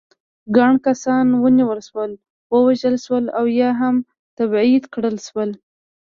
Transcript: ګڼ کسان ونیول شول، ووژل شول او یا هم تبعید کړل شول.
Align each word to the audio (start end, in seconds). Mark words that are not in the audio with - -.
ګڼ 0.55 0.71
کسان 0.85 1.27
ونیول 1.43 1.79
شول، 1.87 2.11
ووژل 2.53 2.95
شول 3.05 3.25
او 3.37 3.45
یا 3.59 3.69
هم 3.81 3.95
تبعید 4.37 4.83
کړل 4.93 5.17
شول. 5.27 5.49